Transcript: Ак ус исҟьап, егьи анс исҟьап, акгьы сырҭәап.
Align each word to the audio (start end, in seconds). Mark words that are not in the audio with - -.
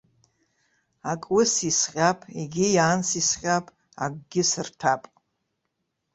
Ак 1.11 1.23
ус 1.37 1.51
исҟьап, 1.69 2.19
егьи 2.39 2.81
анс 2.89 3.09
исҟьап, 3.19 3.65
акгьы 4.03 4.43
сырҭәап. 4.49 5.03